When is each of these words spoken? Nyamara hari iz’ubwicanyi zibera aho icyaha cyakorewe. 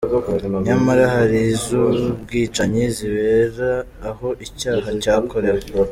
Nyamara 0.65 1.03
hari 1.15 1.39
iz’ubwicanyi 1.55 2.83
zibera 2.95 3.71
aho 4.09 4.27
icyaha 4.45 4.87
cyakorewe. 5.01 5.61